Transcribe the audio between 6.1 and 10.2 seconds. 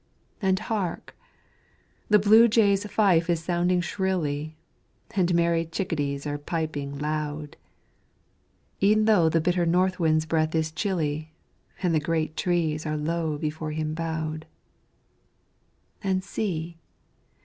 are piping loud, E'en though the bitter North